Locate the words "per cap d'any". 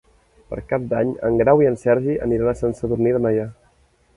0.53-1.11